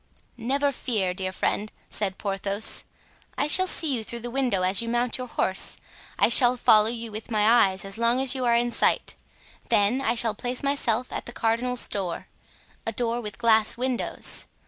[0.39, 2.85] "Never fear, dear friend," said Porthos.
[3.37, 5.77] "I shall see you through the window as you mount your horse;
[6.17, 9.13] I shall follow you with my eyes as long as you are in sight;
[9.69, 14.47] then I shall place myself at the cardinal's door—a door with glass windows.